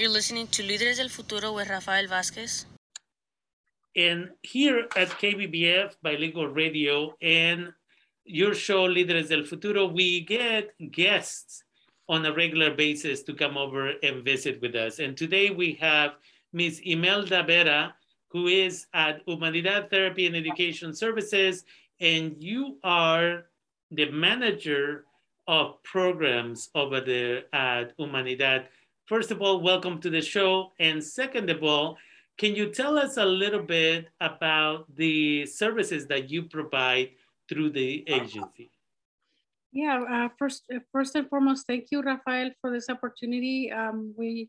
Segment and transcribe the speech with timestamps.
[0.00, 2.64] You're listening to Líderes del Futuro with Rafael Vázquez.
[3.94, 7.70] And here at KBBF Bilingual Radio and
[8.24, 11.64] your show, Líderes del Futuro, we get guests
[12.08, 15.00] on a regular basis to come over and visit with us.
[15.00, 16.12] And today we have
[16.54, 16.80] Ms.
[16.86, 17.94] Imelda Vera,
[18.28, 21.66] who is at Humanidad Therapy and Education Services,
[22.00, 23.44] and you are
[23.90, 25.04] the manager
[25.46, 28.68] of programs over there at Humanidad.
[29.10, 30.70] First of all, welcome to the show.
[30.78, 31.98] And second of all,
[32.38, 37.10] can you tell us a little bit about the services that you provide
[37.48, 38.70] through the agency?
[39.72, 43.72] Yeah, uh, first, first and foremost, thank you, Rafael, for this opportunity.
[43.72, 44.48] Um, we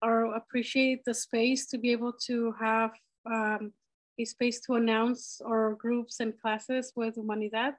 [0.00, 2.92] are appreciate the space to be able to have
[3.26, 3.74] um,
[4.18, 7.74] a space to announce our groups and classes with Humanidad.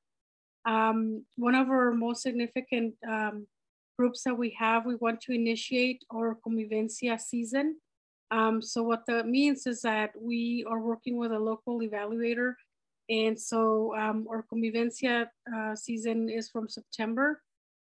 [0.66, 3.48] Um, one of our most significant um,
[4.02, 7.76] groups that we have, we want to initiate our Convivencia season.
[8.32, 12.54] Um, so what that means is that we are working with a local evaluator.
[13.10, 17.44] And so um, our Convivencia uh, season is from September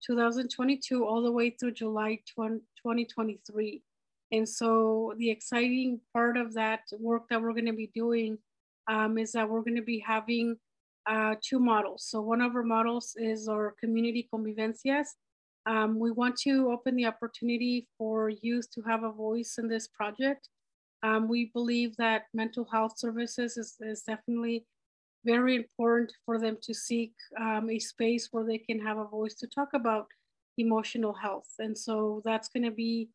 [0.07, 3.83] 2022 all the way through July 20, 2023.
[4.31, 8.39] And so the exciting part of that work that we're going to be doing
[8.87, 10.57] um, is that we're going to be having
[11.11, 12.07] uh, two models.
[12.09, 15.09] So one of our models is our community convivencias.
[15.67, 19.89] Um, we want to open the opportunity for youth to have a voice in this
[19.89, 20.48] project.
[21.03, 24.64] Um, we believe that mental health services is, is definitely
[25.25, 29.34] very important for them to seek um, a space where they can have a voice
[29.34, 30.06] to talk about
[30.56, 31.48] emotional health.
[31.58, 33.11] And so that's going to be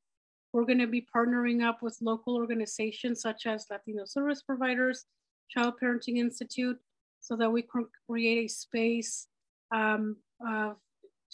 [0.53, 5.05] we're going to be partnering up with local organizations such as Latino Service Providers,
[5.49, 6.77] Child Parenting Institute,
[7.21, 9.27] so that we can create a space
[9.73, 10.73] um, uh,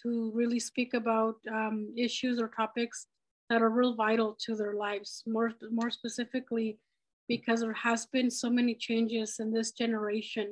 [0.04, 3.08] to really speak about um, issues or topics
[3.50, 5.24] that are real vital to their lives.
[5.26, 6.78] More, more specifically,
[7.28, 10.52] because there has been so many changes in this generation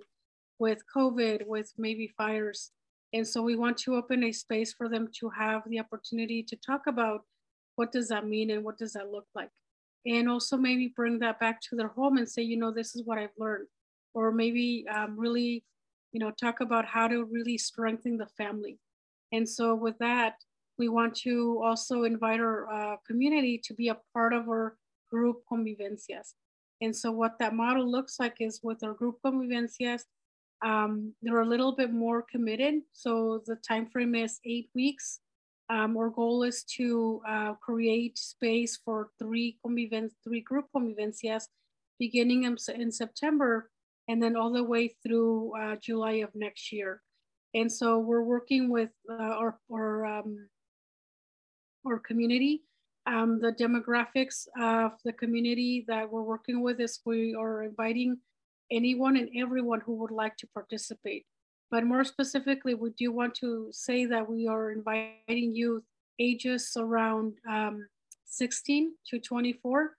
[0.59, 2.71] with COVID, with maybe fires.
[3.13, 6.55] And so we want to open a space for them to have the opportunity to
[6.55, 7.21] talk about
[7.75, 9.51] what does that mean and what does that look like
[10.05, 13.03] and also maybe bring that back to their home and say you know this is
[13.05, 13.67] what i've learned
[14.13, 15.63] or maybe um, really
[16.11, 18.77] you know talk about how to really strengthen the family
[19.31, 20.35] and so with that
[20.77, 24.75] we want to also invite our uh, community to be a part of our
[25.09, 26.33] group convivencias.
[26.81, 30.01] And so what that model looks like is with our group convivencias
[30.65, 32.81] um, they're a little bit more committed.
[32.93, 35.19] So the time frame is eight weeks.
[35.69, 41.45] Um, our goal is to uh, create space for three conviven- three group convivencias
[41.99, 43.71] beginning in, in, September
[44.07, 47.01] and then all the way through uh, July of next year.
[47.55, 50.49] And so we're working with uh, our, our, um,
[51.87, 52.63] our community.
[53.07, 58.17] Um, the demographics of the community that we're working with is we are inviting
[58.71, 61.25] anyone and everyone who would like to participate.
[61.71, 65.83] But more specifically, we do want to say that we are inviting youth
[66.19, 67.87] ages around um,
[68.25, 69.91] 16 to 24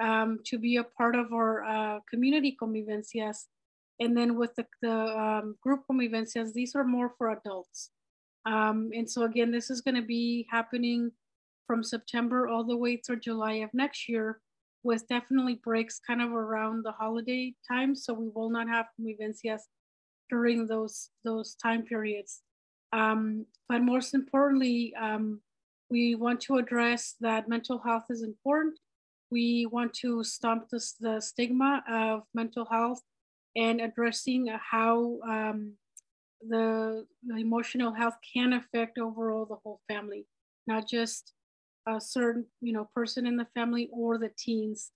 [0.00, 3.46] um, to be a part of our uh, community convivencias.
[4.00, 7.90] And then with the, the um, group convivencias, these are more for adults.
[8.46, 11.12] Um, and so again, this is gonna be happening
[11.66, 14.40] from September all the way through July of next year
[14.82, 17.94] with definitely breaks kind of around the holiday time.
[17.94, 19.60] So we will not have convivencias
[20.30, 22.40] during those those time periods.
[22.92, 25.40] Um, but most importantly, um,
[25.90, 28.78] we want to address that mental health is important.
[29.30, 33.02] We want to stop this, the stigma of mental health
[33.56, 35.72] and addressing how um,
[36.46, 40.26] the, the, emotional health can affect overall the whole family,
[40.66, 41.32] not just
[41.86, 44.92] a certain you know person in the family or the teens.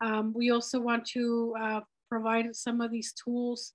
[0.00, 3.74] Um, we also want to uh, provide some of these tools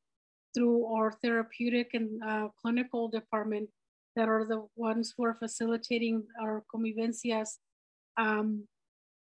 [0.55, 3.69] through our therapeutic and uh, clinical department
[4.16, 7.57] that are the ones who are facilitating our convivencias
[8.17, 8.67] um,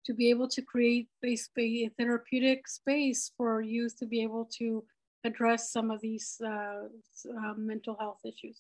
[0.07, 4.85] to be able to create a, a, therapeutic space for youth to be able to
[5.25, 6.85] address some of these uh,
[7.39, 8.59] uh, mental health issues.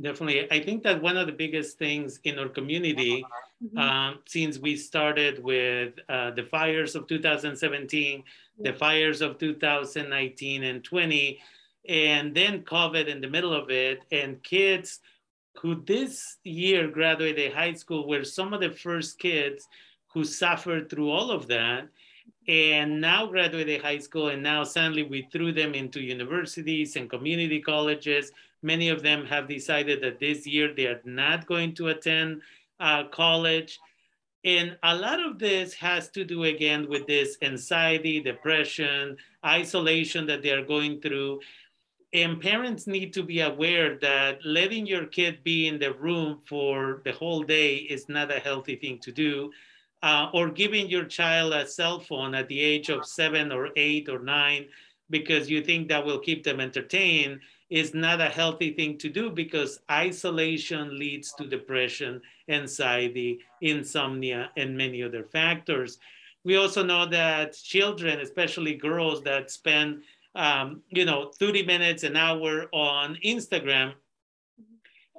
[0.00, 0.50] Definitely.
[0.50, 3.24] I think that one of the biggest things in our community,
[3.64, 3.78] mm-hmm.
[3.78, 8.22] um, since we started with uh, the fires of 2017,
[8.60, 11.40] the fires of 2019 and 20,
[11.88, 15.00] and then COVID in the middle of it, and kids
[15.60, 19.66] who this year graduated high school were some of the first kids
[20.16, 21.90] who suffered through all of that
[22.48, 27.60] and now graduated high school and now suddenly we threw them into universities and community
[27.60, 28.32] colleges
[28.62, 32.42] many of them have decided that this year they are not going to attend
[32.80, 33.80] uh, college
[34.44, 40.42] And a lot of this has to do again with this anxiety, depression, isolation that
[40.42, 41.40] they're going through.
[42.14, 47.02] And parents need to be aware that letting your kid be in the room for
[47.04, 49.52] the whole day is not a healthy thing to do.
[50.06, 54.08] Uh, or giving your child a cell phone at the age of seven or eight
[54.08, 54.64] or nine
[55.10, 59.30] because you think that will keep them entertained is not a healthy thing to do
[59.30, 65.98] because isolation leads to depression, anxiety, insomnia, and many other factors.
[66.44, 70.04] We also know that children, especially girls that spend,
[70.36, 73.94] um, you know, 30 minutes, an hour on Instagram,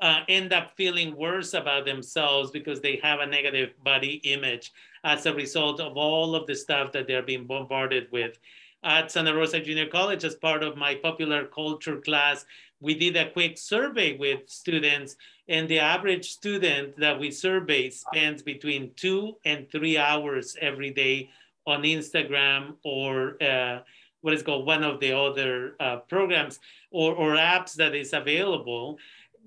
[0.01, 4.71] uh, end up feeling worse about themselves because they have a negative body image
[5.03, 8.37] as a result of all of the stuff that they're being bombarded with
[8.83, 12.45] at Santa Rosa Junior College as part of my popular culture class.
[12.79, 15.15] We did a quick survey with students,
[15.49, 21.29] and the average student that we survey spends between two and three hours every day
[21.65, 23.79] on Instagram or uh,
[24.21, 26.59] what is called one of the other uh, programs
[26.91, 28.97] or, or apps that is available.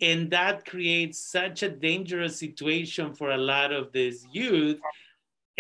[0.00, 4.80] And that creates such a dangerous situation for a lot of this youth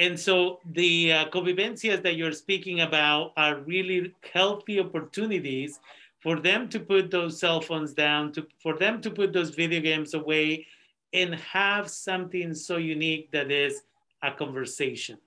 [0.00, 5.78] and so the uh, convivencias that you're speaking about are really healthy opportunities
[6.20, 9.80] for them to put those cell phones down, to, for them to put those video
[9.82, 10.66] games away
[11.12, 13.82] and have something so unique that is
[14.22, 15.18] a conversation.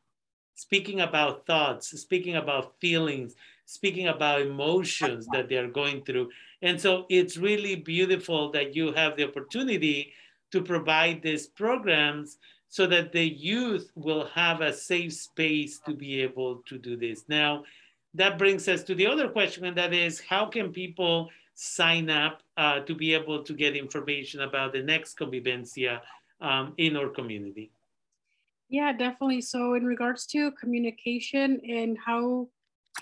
[0.56, 3.36] Speaking about thoughts, speaking about feelings,
[3.66, 6.31] speaking about emotions that they're going through.
[6.63, 10.13] And so it's really beautiful that you have the opportunity
[10.51, 12.38] to provide these programs
[12.69, 17.25] so that the youth will have a safe space to be able to do this.
[17.27, 17.65] Now,
[18.13, 22.42] that brings us to the other question, and that is how can people sign up
[22.56, 26.00] uh, to be able to get information about the next convivencia
[26.39, 27.71] um, in our community?
[28.69, 29.42] Yeah, definitely.
[29.42, 32.48] So, in regards to communication and how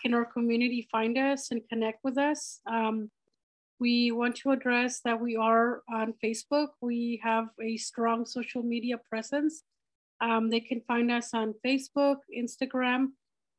[0.01, 3.09] can our community find us and connect with us, um,
[3.81, 6.67] we want to address that we are on Facebook.
[6.81, 9.63] We have a strong social media presence.
[10.21, 13.07] Um, they can find us on Facebook, Instagram.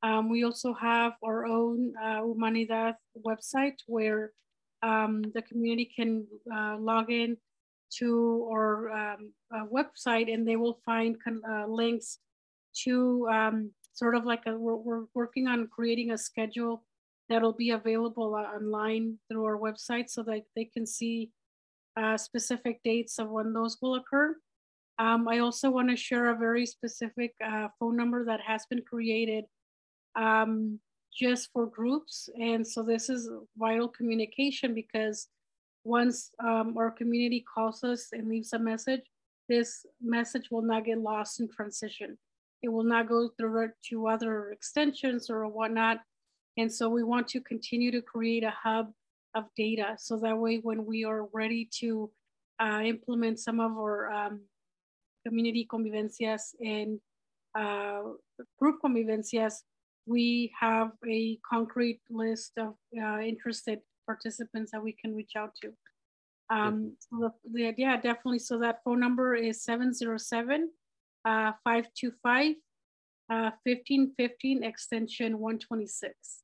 [0.05, 2.95] Um, we also have our own uh, Humanidad
[3.27, 4.33] website where
[4.85, 6.25] um, the community can
[6.55, 7.37] uh, log in
[7.99, 12.19] to our um, uh, website and they will find uh, links
[12.85, 16.85] to um, sort of like a, we're, we're working on creating a schedule
[17.33, 21.31] that'll be available online through our website so that they can see
[21.97, 24.37] uh, specific dates of when those will occur.
[24.99, 28.83] Um, I also want to share a very specific uh, phone number that has been
[28.83, 29.45] created
[30.15, 30.79] um,
[31.13, 32.29] just for groups.
[32.39, 35.29] And so this is vital communication because
[35.85, 39.01] once um, our community calls us and leaves a message,
[39.49, 42.19] this message will not get lost in transition.
[42.63, 45.99] It will not go through to other extensions or whatnot.
[46.57, 48.93] And so we want to continue to create a hub
[49.35, 49.97] of data.
[49.99, 52.11] So that way, when we are ready to
[52.61, 54.41] uh, implement some of our um,
[55.27, 57.01] community convivencias and
[57.59, 58.03] uh,
[58.59, 59.55] group convivencias,
[60.07, 65.73] we have a concrete list of uh, interested participants that we can reach out to.
[66.51, 68.41] Um, so the, yeah, definitely.
[68.41, 70.69] So that phone number is 707
[71.25, 72.57] uh, 525
[73.29, 76.42] 1515 uh, extension 126.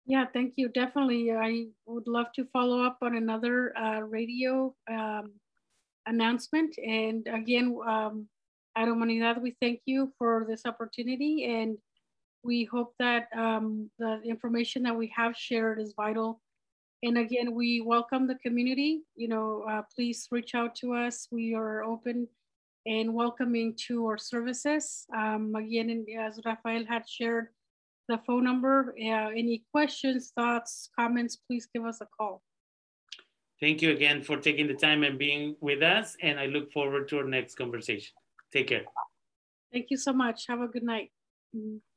[0.06, 0.68] Yeah, thank you.
[0.68, 1.32] Definitely.
[1.32, 5.32] I would love to follow up on another uh, radio um,
[6.06, 6.76] announcement.
[6.78, 8.28] And again, um,
[8.76, 11.78] At Humanidad, we thank you for this opportunity and
[12.44, 16.42] we hope that um, the information that we have shared is vital.
[17.04, 19.02] And again, we welcome the community.
[19.16, 21.28] You know, uh, please reach out to us.
[21.32, 22.28] We are open
[22.86, 25.06] and welcoming to our services.
[25.16, 27.48] Um, again, as Rafael had shared
[28.08, 32.42] the phone number, uh, any questions, thoughts, comments, please give us a call.
[33.60, 36.18] Thank you again for taking the time and being with us.
[36.24, 38.14] And I look forward to our next conversation.
[38.52, 38.86] Take care.
[39.72, 40.48] Thank you so much.
[40.48, 41.12] Have a good night.
[41.56, 41.91] Mm -hmm.